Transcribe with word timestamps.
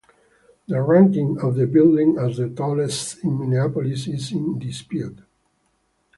The 0.67 0.81
ranking 0.81 1.39
of 1.41 1.53
the 1.53 1.67
building 1.67 2.17
as 2.17 2.37
the 2.37 2.49
tallest 2.49 3.23
in 3.23 3.37
Minneapolis 3.37 4.07
is 4.07 4.31
in 4.31 4.57
dispute. 4.57 5.19